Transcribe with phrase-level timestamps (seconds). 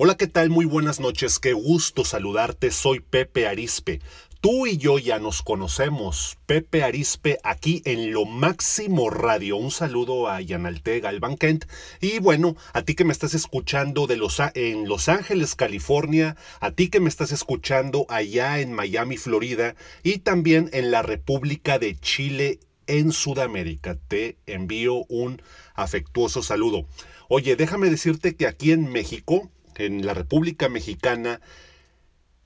[0.00, 0.48] Hola, ¿qué tal?
[0.48, 4.00] Muy buenas noches, qué gusto saludarte, soy Pepe Arispe.
[4.40, 9.56] Tú y yo ya nos conocemos, Pepe Arispe, aquí en Lo Máximo Radio.
[9.56, 11.64] Un saludo a Yanalte Galvan Kent.
[12.00, 16.70] Y bueno, a ti que me estás escuchando de los, en Los Ángeles, California, a
[16.70, 19.74] ti que me estás escuchando allá en Miami, Florida,
[20.04, 23.96] y también en la República de Chile, en Sudamérica.
[24.06, 25.42] Te envío un
[25.74, 26.86] afectuoso saludo.
[27.28, 31.40] Oye, déjame decirte que aquí en México, en la República Mexicana,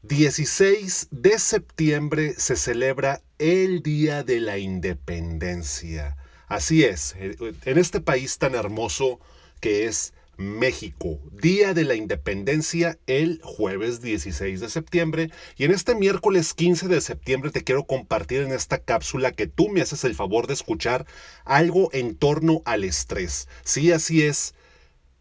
[0.02, 6.16] 16 de septiembre se celebra el Día de la Independencia.
[6.48, 9.20] Así es, en este país tan hermoso
[9.60, 15.94] que es México, Día de la Independencia el jueves 16 de septiembre y en este
[15.94, 20.14] miércoles 15 de septiembre te quiero compartir en esta cápsula que tú me haces el
[20.14, 21.06] favor de escuchar
[21.44, 23.46] algo en torno al estrés.
[23.62, 24.54] Sí, así es,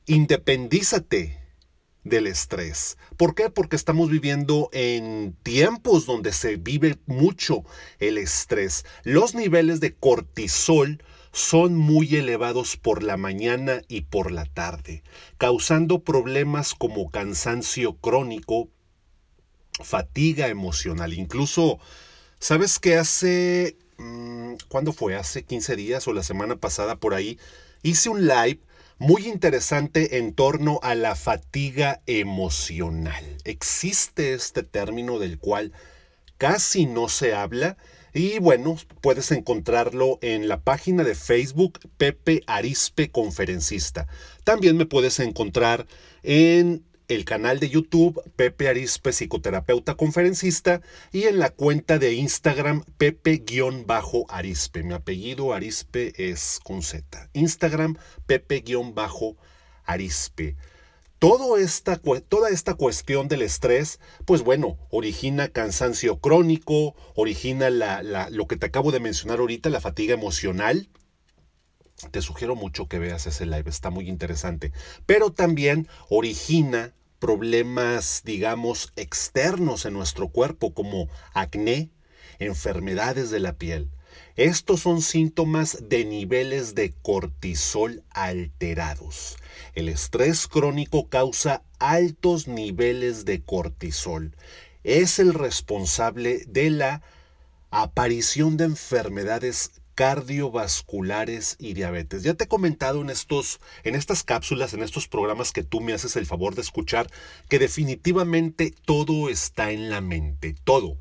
[0.07, 1.40] independízate
[2.03, 2.97] del estrés.
[3.17, 3.49] ¿Por qué?
[3.49, 7.63] Porque estamos viviendo en tiempos donde se vive mucho
[7.99, 8.85] el estrés.
[9.03, 15.03] Los niveles de cortisol son muy elevados por la mañana y por la tarde,
[15.37, 18.69] causando problemas como cansancio crónico,
[19.83, 21.13] fatiga emocional.
[21.13, 21.79] Incluso,
[22.39, 23.77] ¿sabes qué hace...
[23.97, 25.15] Mm, ¿Cuándo fue?
[25.15, 27.39] Hace 15 días o la semana pasada por ahí.
[27.83, 28.59] Hice un live
[29.01, 33.25] muy interesante en torno a la fatiga emocional.
[33.45, 35.73] Existe este término del cual
[36.37, 37.77] casi no se habla
[38.13, 44.07] y bueno, puedes encontrarlo en la página de Facebook Pepe Arispe Conferencista.
[44.43, 45.87] También me puedes encontrar
[46.21, 50.81] en el canal de YouTube Pepe Arispe Psicoterapeuta Conferencista
[51.11, 54.83] y en la cuenta de Instagram Pepe-Arispe.
[54.83, 57.29] Mi apellido Arispe es con Z.
[57.33, 59.35] Instagram Pepe-Arispe.
[61.19, 68.55] Todo esta, toda esta cuestión del estrés, pues bueno, origina cansancio crónico, origina lo que
[68.55, 70.87] te acabo de mencionar ahorita, la fatiga emocional,
[72.09, 74.71] te sugiero mucho que veas ese live, está muy interesante.
[75.05, 81.91] Pero también origina problemas, digamos, externos en nuestro cuerpo, como acné,
[82.39, 83.91] enfermedades de la piel.
[84.35, 89.37] Estos son síntomas de niveles de cortisol alterados.
[89.75, 94.35] El estrés crónico causa altos niveles de cortisol.
[94.83, 97.03] Es el responsable de la
[97.69, 102.23] aparición de enfermedades cardiovasculares y diabetes.
[102.23, 105.93] Ya te he comentado en estos en estas cápsulas, en estos programas que tú me
[105.93, 107.07] haces el favor de escuchar
[107.49, 110.97] que definitivamente todo está en la mente, todo.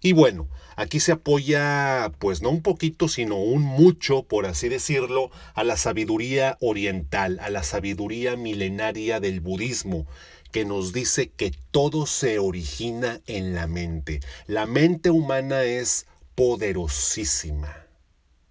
[0.00, 5.30] Y bueno, aquí se apoya pues no un poquito, sino un mucho, por así decirlo,
[5.54, 10.06] a la sabiduría oriental, a la sabiduría milenaria del budismo
[10.52, 14.20] que nos dice que todo se origina en la mente.
[14.46, 17.83] La mente humana es poderosísima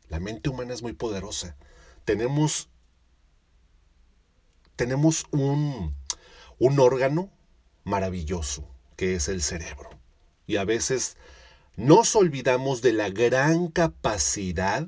[0.10, 1.56] la mente humana es muy poderosa.
[2.06, 2.70] Tenemos,
[4.76, 5.96] tenemos un,
[6.60, 7.30] un órgano
[7.84, 9.90] maravilloso que es el cerebro.
[10.46, 11.18] Y a veces
[11.76, 14.88] nos olvidamos de la gran capacidad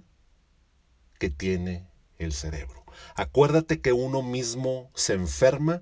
[1.18, 1.88] que tiene
[2.18, 2.84] el cerebro.
[3.16, 5.82] Acuérdate que uno mismo se enferma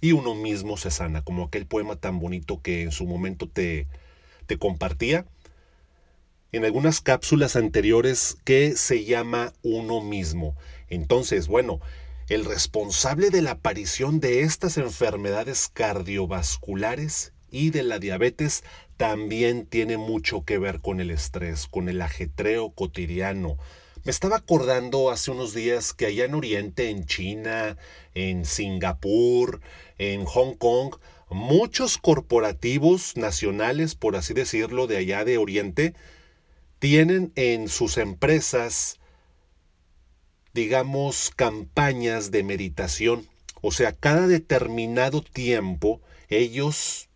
[0.00, 3.86] y uno mismo se sana, como aquel poema tan bonito que en su momento te,
[4.46, 5.26] te compartía
[6.52, 10.54] en algunas cápsulas anteriores que se llama uno mismo.
[10.90, 11.80] Entonces, bueno,
[12.28, 18.64] el responsable de la aparición de estas enfermedades cardiovasculares y de la diabetes
[18.98, 23.56] también tiene mucho que ver con el estrés, con el ajetreo cotidiano.
[24.04, 27.78] Me estaba acordando hace unos días que allá en Oriente, en China,
[28.14, 29.60] en Singapur,
[29.96, 30.96] en Hong Kong,
[31.30, 35.94] muchos corporativos nacionales, por así decirlo, de allá de Oriente,
[36.82, 38.98] tienen en sus empresas,
[40.52, 43.28] digamos, campañas de meditación.
[43.60, 47.08] O sea, cada determinado tiempo ellos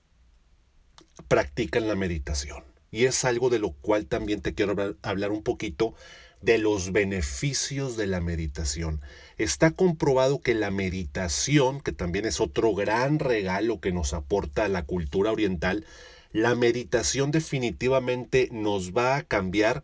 [1.27, 2.63] practican la meditación.
[2.93, 5.97] Y es algo de lo cual también te quiero hablar un poquito
[6.41, 9.01] de los beneficios de la meditación.
[9.37, 14.85] Está comprobado que la meditación, que también es otro gran regalo que nos aporta la
[14.85, 15.85] cultura oriental,
[16.37, 19.83] la meditación definitivamente nos va a cambiar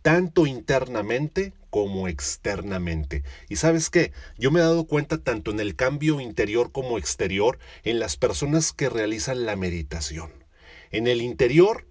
[0.00, 3.24] tanto internamente como externamente.
[3.48, 7.58] Y sabes qué, yo me he dado cuenta tanto en el cambio interior como exterior
[7.82, 10.30] en las personas que realizan la meditación.
[10.92, 11.88] En el interior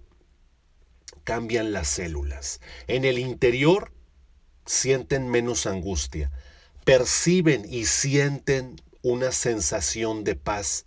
[1.24, 2.62] cambian las células.
[2.86, 3.92] En el interior
[4.64, 6.32] sienten menos angustia.
[6.86, 10.86] Perciben y sienten una sensación de paz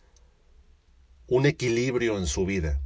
[1.27, 2.81] un equilibrio en su vida.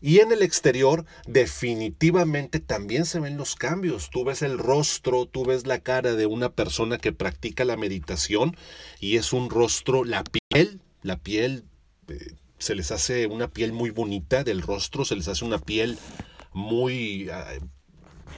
[0.00, 4.08] Y en el exterior definitivamente también se ven los cambios.
[4.10, 8.56] Tú ves el rostro, tú ves la cara de una persona que practica la meditación
[8.98, 11.64] y es un rostro, la piel, la piel,
[12.08, 15.98] eh, se les hace una piel muy bonita del rostro, se les hace una piel
[16.52, 17.46] muy, ah,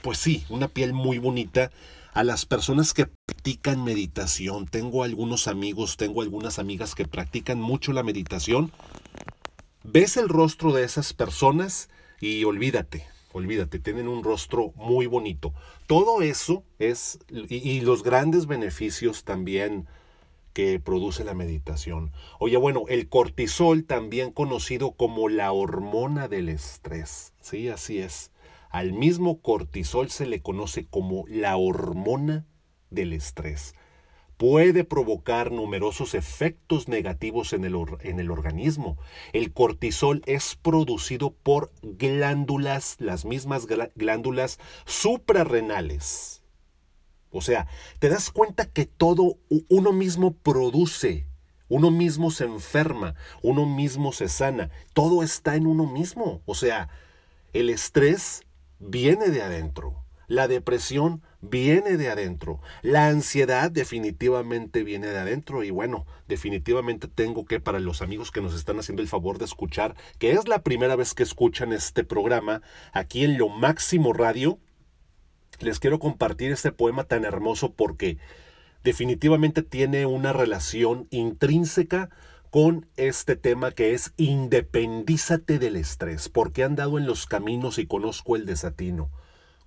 [0.01, 1.71] pues sí, una piel muy bonita
[2.13, 4.67] a las personas que practican meditación.
[4.67, 8.71] Tengo algunos amigos, tengo algunas amigas que practican mucho la meditación
[9.83, 11.89] ves el rostro de esas personas
[12.19, 15.53] y olvídate, olvídate, tienen un rostro muy bonito.
[15.87, 19.87] Todo eso es, y, los grandes beneficios también
[20.53, 22.11] que produce la meditación.
[22.39, 27.33] Oye, bueno, el cortisol, también conocido como la hormona del estrés.
[27.41, 28.31] Sí, así es.
[28.69, 32.45] Al mismo cortisol se le conoce como la hormona
[32.89, 33.75] del estrés
[34.43, 38.97] puede provocar numerosos efectos negativos en el, en el, organismo.
[39.31, 46.43] El cortisol es producido por glándulas, las mismas glándulas suprarrenales.
[47.31, 47.67] O sea,
[47.99, 49.37] te das cuenta que todo
[49.69, 51.25] uno mismo produce,
[51.69, 56.41] uno mismo se enferma, uno mismo se sana, todo está en uno mismo.
[56.45, 56.89] O sea,
[57.53, 58.43] el estrés
[58.77, 60.02] viene de adentro.
[60.27, 62.59] La depresión viene de adentro.
[62.81, 65.63] La ansiedad definitivamente viene de adentro.
[65.63, 69.45] Y bueno, definitivamente tengo que, para los amigos que nos están haciendo el favor de
[69.45, 72.61] escuchar, que es la primera vez que escuchan este programa
[72.93, 74.59] aquí en Lo Máximo Radio,
[75.59, 78.17] les quiero compartir este poema tan hermoso porque
[78.83, 82.09] definitivamente tiene una relación intrínseca
[82.49, 87.87] con este tema que es independízate del estrés, porque han dado en los caminos y
[87.87, 89.09] conozco el desatino.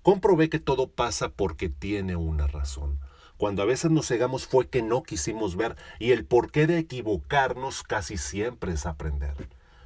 [0.01, 2.99] Comprobé que todo pasa porque tiene una razón.
[3.37, 7.83] Cuando a veces nos cegamos fue que no quisimos ver y el porqué de equivocarnos
[7.83, 9.35] casi siempre es aprender.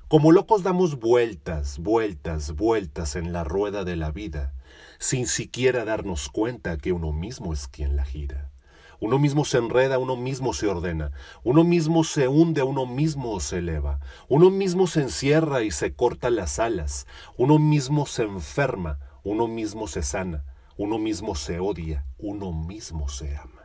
[0.08, 4.54] Como locos damos vueltas, vueltas, vueltas en la rueda de la vida,
[5.00, 8.52] sin siquiera darnos cuenta que uno mismo es quien la gira.
[9.00, 11.12] Uno mismo se enreda, uno mismo se ordena,
[11.44, 16.30] uno mismo se hunde, uno mismo se eleva, uno mismo se encierra y se corta
[16.30, 20.44] las alas, uno mismo se enferma, uno mismo se sana,
[20.78, 23.62] uno mismo se odia, uno mismo se ama.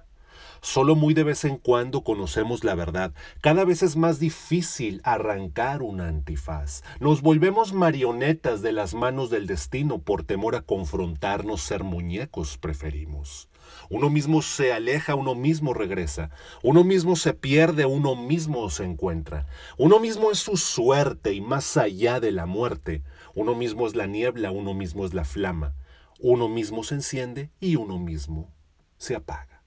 [0.61, 3.12] Solo muy de vez en cuando conocemos la verdad.
[3.41, 6.82] Cada vez es más difícil arrancar una antifaz.
[6.99, 13.49] Nos volvemos marionetas de las manos del destino por temor a confrontarnos, ser muñecos preferimos.
[13.91, 16.31] Uno mismo se aleja, uno mismo regresa.
[16.62, 19.47] Uno mismo se pierde, uno mismo se encuentra.
[19.79, 23.03] Uno mismo es su suerte y más allá de la muerte.
[23.35, 25.75] Uno mismo es la niebla, uno mismo es la flama.
[26.21, 28.53] Uno mismo se enciende y uno mismo
[28.97, 29.62] se apaga.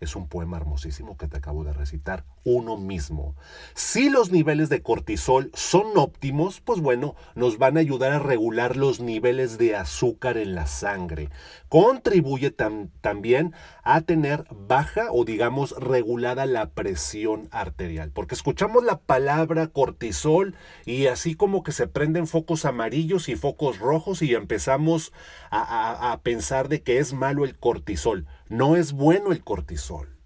[0.00, 2.24] Es un poema hermosísimo que te acabo de recitar.
[2.44, 3.36] Uno mismo.
[3.74, 8.76] Si los niveles de cortisol son óptimos, pues bueno, nos van a ayudar a regular
[8.76, 11.30] los niveles de azúcar en la sangre.
[11.68, 13.54] Contribuye también
[13.84, 18.10] a tener baja o digamos regulada la presión arterial.
[18.10, 23.78] Porque escuchamos la palabra cortisol y así como que se prenden focos amarillos y focos
[23.78, 25.12] rojos y empezamos
[25.50, 28.26] a, a pensar de que es malo el cortisol.
[28.48, 30.21] No es bueno el cortisol.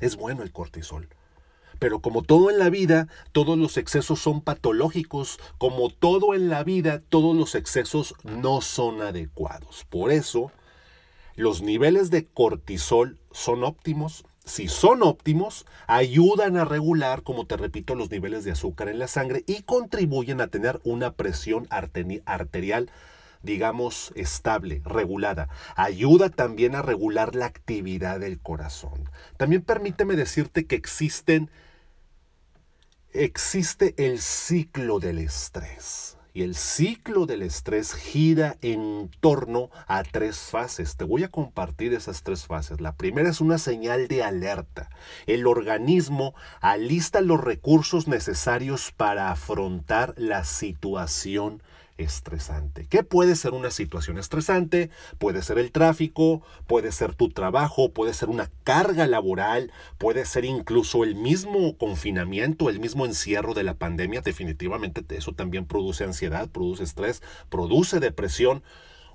[0.00, 1.08] Es bueno el cortisol.
[1.78, 5.38] Pero como todo en la vida, todos los excesos son patológicos.
[5.58, 9.86] Como todo en la vida, todos los excesos no son adecuados.
[9.88, 10.50] Por eso,
[11.36, 14.24] los niveles de cortisol son óptimos.
[14.44, 19.06] Si son óptimos, ayudan a regular, como te repito, los niveles de azúcar en la
[19.06, 22.90] sangre y contribuyen a tener una presión arterial
[23.42, 25.48] digamos, estable, regulada.
[25.76, 29.08] Ayuda también a regular la actividad del corazón.
[29.36, 31.50] También permíteme decirte que existen,
[33.12, 36.18] existe el ciclo del estrés.
[36.34, 40.96] Y el ciclo del estrés gira en torno a tres fases.
[40.96, 42.80] Te voy a compartir esas tres fases.
[42.80, 44.88] La primera es una señal de alerta.
[45.26, 51.60] El organismo alista los recursos necesarios para afrontar la situación
[51.98, 52.86] estresante.
[52.88, 54.90] ¿Qué puede ser una situación estresante?
[55.18, 60.44] Puede ser el tráfico, puede ser tu trabajo, puede ser una carga laboral, puede ser
[60.44, 64.22] incluso el mismo confinamiento, el mismo encierro de la pandemia.
[64.22, 68.62] Definitivamente eso también produce ansiedad, produce estrés, produce depresión.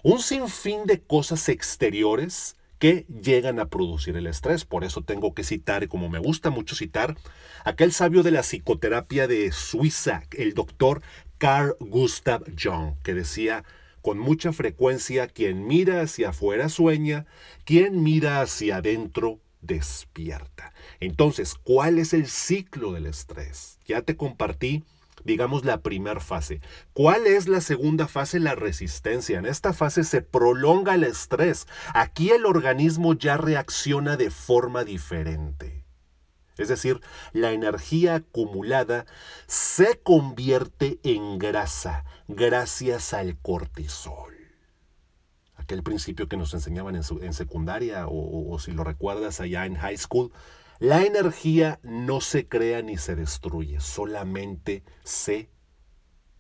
[0.04, 4.66] Un sinfín de cosas exteriores que llegan a producir el estrés.
[4.66, 7.16] Por eso tengo que citar, como me gusta mucho citar,
[7.64, 11.02] aquel sabio de la psicoterapia de Suiza, el doctor
[11.44, 13.66] Carl Gustav Jung, que decía
[14.02, 17.26] con mucha frecuencia, quien mira hacia afuera sueña,
[17.66, 20.74] quien mira hacia adentro despierta.
[21.02, 23.78] Entonces, ¿cuál es el ciclo del estrés?
[23.86, 24.86] Ya te compartí
[25.26, 26.62] digamos, la primera fase.
[26.94, 28.40] ¿Cuál es la segunda fase?
[28.40, 29.38] La resistencia.
[29.38, 31.68] En esta fase se prolonga el estrés.
[31.94, 35.83] Aquí el organismo ya reacciona de forma diferente.
[36.58, 39.06] Es decir, la energía acumulada
[39.48, 44.34] se convierte en grasa gracias al cortisol.
[45.56, 50.32] Aquel principio que nos enseñaban en, secundaria o, si lo recuerdas allá en high school,
[50.80, 55.50] la energía no se crea ni se destruye, solamente se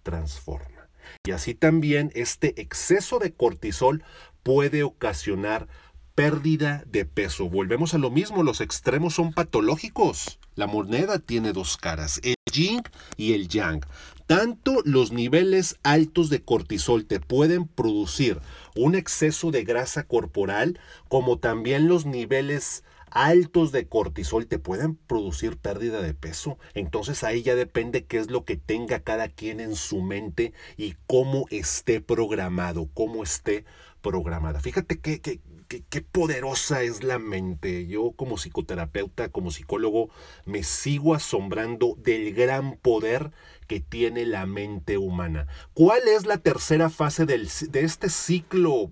[0.03, 0.89] transforma.
[1.25, 4.03] Y así también este exceso de cortisol
[4.43, 5.67] puede ocasionar
[6.15, 7.49] pérdida de peso.
[7.49, 10.39] Volvemos a lo mismo, los extremos son patológicos.
[10.55, 12.81] La moneda tiene dos caras, el yin
[13.17, 13.85] y el yang.
[14.27, 18.39] Tanto los niveles altos de cortisol te pueden producir
[18.75, 20.79] un exceso de grasa corporal
[21.09, 26.57] como también los niveles altos de cortisol te pueden producir pérdida de peso.
[26.73, 30.95] Entonces ahí ya depende qué es lo que tenga cada quien en su mente y
[31.05, 33.65] cómo esté programado, cómo esté
[34.01, 34.59] programada.
[34.59, 35.39] Fíjate qué,
[35.81, 37.87] qué, poderosa es la mente.
[37.87, 40.09] Yo como psicoterapeuta, como psicólogo,
[40.45, 43.31] me sigo asombrando del gran poder
[43.67, 45.47] que tiene la mente humana.
[45.73, 48.91] ¿Cuál es la tercera fase del, de este ciclo?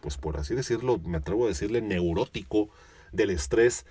[0.00, 2.70] Pues por así decirlo, me atrevo a decirle neurótico
[3.12, 3.84] del estrés,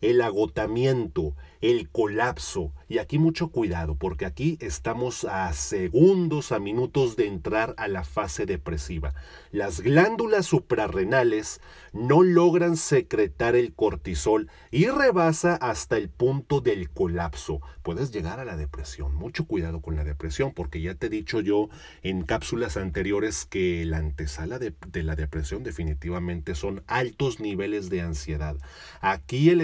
[0.00, 2.72] el agotamiento, el colapso.
[2.88, 8.04] Y aquí mucho cuidado, porque aquí estamos a segundos, a minutos de entrar a la
[8.04, 9.14] fase depresiva.
[9.50, 11.60] Las glándulas suprarrenales
[11.92, 17.60] no logran secretar el cortisol y rebasa hasta el punto del colapso.
[17.82, 19.14] Puedes llegar a la depresión.
[19.14, 21.68] Mucho cuidado con la depresión, porque ya te he dicho yo
[22.02, 28.02] en cápsulas anteriores que la antesala de, de la depresión definitivamente son altos niveles de
[28.02, 28.56] ansiedad.
[29.00, 29.60] Aquí el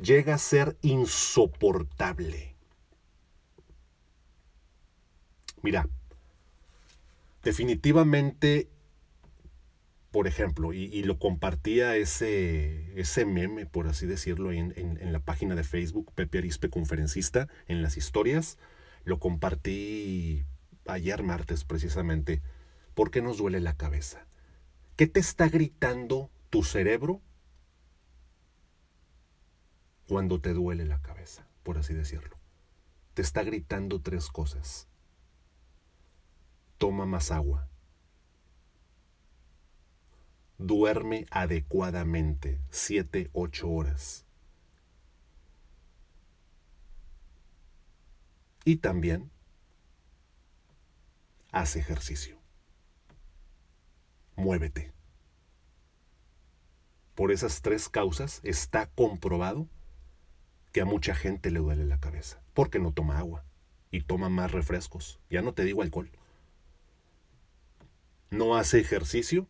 [0.00, 2.54] llega a ser insoportable.
[5.62, 5.88] Mira,
[7.42, 8.68] definitivamente,
[10.10, 15.54] por ejemplo, y, lo compartía ese, ese meme, por así decirlo, en, en, la página
[15.54, 18.58] de Facebook, Pepe Arispe Conferencista, en las historias,
[19.04, 20.44] lo compartí
[20.86, 22.42] ayer martes precisamente.
[22.94, 24.26] ¿Por qué nos duele la cabeza?
[24.96, 27.20] ¿Qué te está gritando tu cerebro
[30.10, 32.36] cuando te duele la cabeza, por así decirlo.
[33.14, 34.88] Te está gritando tres cosas.
[36.78, 37.68] Toma más agua.
[40.58, 44.26] Duerme adecuadamente, siete, ocho horas.
[48.64, 49.30] Y también
[51.52, 52.36] haz ejercicio.
[54.34, 54.92] Muévete.
[57.14, 59.68] Por esas tres causas está comprobado
[60.72, 63.44] que a mucha gente le duele la cabeza, porque no toma agua
[63.90, 66.10] y toma más refrescos, ya no te digo alcohol.
[68.30, 69.48] No hace ejercicio,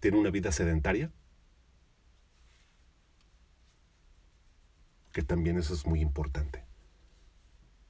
[0.00, 1.10] tiene una vida sedentaria,
[5.12, 6.64] que también eso es muy importante,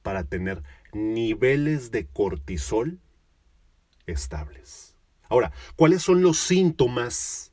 [0.01, 2.99] para tener niveles de cortisol
[4.05, 4.95] estables.
[5.27, 7.51] Ahora, ¿cuáles son los síntomas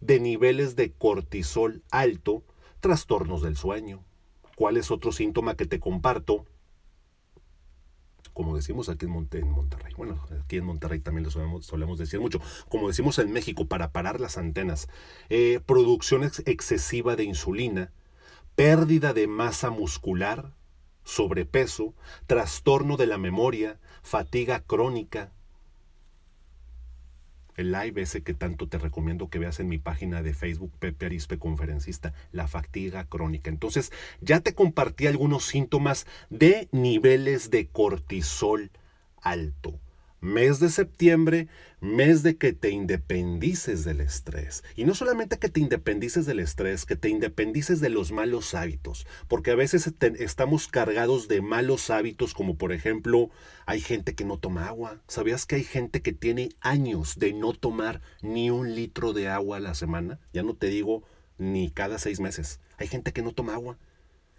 [0.00, 2.44] de niveles de cortisol alto
[2.82, 4.04] trastornos del sueño.
[4.56, 6.44] ¿Cuál es otro síntoma que te comparto?
[8.34, 9.12] Como decimos aquí en,
[9.50, 9.94] Monterrey.
[9.96, 11.30] Bueno, aquí en Monterrey también lo
[11.62, 12.40] solemos, decir mucho.
[12.68, 14.88] Como decimos en México, para parar las antenas.
[15.28, 17.92] Eh, producción excesiva de insulina,
[18.56, 20.54] pérdida de masa muscular,
[21.04, 21.94] sobrepeso,
[22.26, 25.32] trastorno de la memoria, fatiga crónica,
[27.56, 31.06] el live ese que tanto te recomiendo que veas en mi página de Facebook, Pepe
[31.06, 33.50] Arispe Conferencista, la fatiga crónica.
[33.50, 38.70] Entonces, ya te compartí algunos síntomas de niveles de cortisol
[39.20, 39.78] alto.
[40.22, 41.48] Mes de septiembre,
[41.80, 44.62] mes de que te independices del estrés.
[44.76, 49.04] Y no solamente que te independices del estrés, que te independices de los malos hábitos,
[49.26, 53.30] porque a veces estamos cargados de malos hábitos, como por ejemplo,
[53.66, 55.02] hay gente que no toma agua.
[55.08, 59.56] ¿Sabías que hay gente que tiene años de no tomar ni un litro de agua
[59.56, 60.20] a la semana?
[60.32, 61.02] Ya no te digo
[61.36, 62.60] ni cada seis meses.
[62.78, 63.76] Hay gente que no toma agua.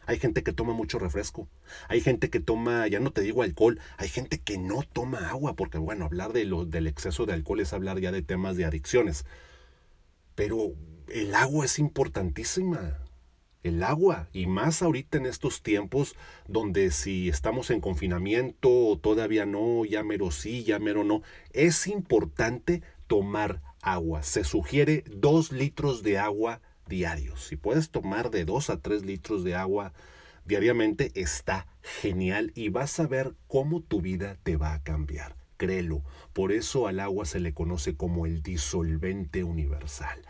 [0.06, 1.48] Hay gente que toma mucho refresco.
[1.88, 5.56] Hay gente que toma, ya no te digo alcohol, hay gente que no toma agua,
[5.56, 8.66] porque bueno, hablar de lo, del exceso de alcohol es hablar ya de temas de
[8.66, 9.26] adicciones.
[10.36, 10.74] Pero
[11.08, 13.00] el agua es importantísima.
[13.64, 16.16] El agua, y más ahorita en estos tiempos
[16.50, 21.88] donde si estamos en confinamiento o todavía no, ya mero sí, ya mero no, es
[21.88, 24.22] importante tomar agua.
[24.24, 27.46] Se sugiere dos litros de agua diarios.
[27.46, 29.94] Si puedes tomar de 2 a 3 litros de agua
[30.46, 35.36] diariamente, está genial y vas a ver cómo tu vida te va a cambiar.
[35.58, 40.22] Créelo, por eso al agua se le conoce como el disolvente universal.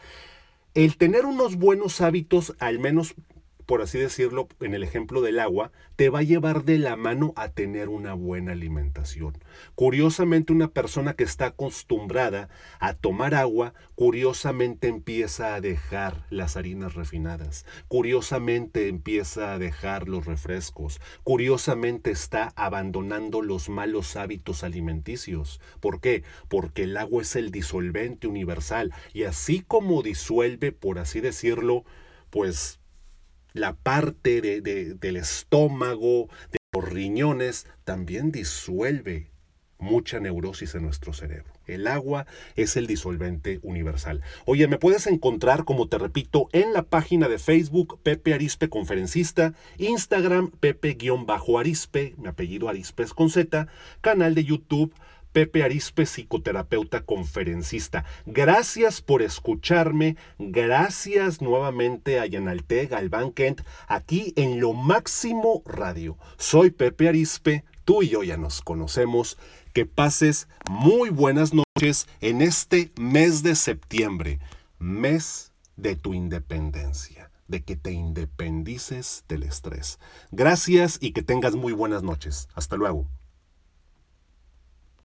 [0.73, 3.15] El tener unos buenos hábitos, al menos
[3.65, 7.33] por así decirlo, en el ejemplo del agua, te va a llevar de la mano
[7.35, 9.37] a tener una buena alimentación.
[9.75, 16.95] Curiosamente, una persona que está acostumbrada a tomar agua, curiosamente empieza a dejar las harinas
[16.95, 25.61] refinadas, curiosamente empieza a dejar los refrescos, curiosamente está abandonando los malos hábitos alimenticios.
[25.79, 26.23] ¿Por qué?
[26.49, 31.83] Porque el agua es el disolvente universal y así como disuelve, por así decirlo,
[32.29, 32.79] pues
[33.53, 39.31] la parte del estómago, de los riñones, también disuelve
[39.83, 41.51] mucha neurosis en nuestro cerebro.
[41.67, 44.21] El agua es el disolvente universal.
[44.45, 49.53] Oye, me puedes encontrar, como te repito, en la página de Facebook Pepe Arispe Conferencista,
[49.77, 53.67] Instagram Pepe-Arispe, mi apellido Arispe es con Z,
[54.01, 54.93] canal de YouTube
[55.33, 58.05] Pepe Arispe, psicoterapeuta conferencista.
[58.27, 60.15] Gracias por escucharme.
[60.37, 66.17] Gracias nuevamente a Yanalte Galván Kent aquí en Lo Máximo Radio.
[66.37, 67.65] Soy Pepe Arispe.
[67.83, 69.37] Tú y yo ya nos conocemos.
[69.73, 74.39] Que pases muy buenas noches en este mes de septiembre,
[74.77, 79.97] mes de tu independencia, de que te independices del estrés.
[80.31, 82.49] Gracias y que tengas muy buenas noches.
[82.53, 83.07] Hasta luego.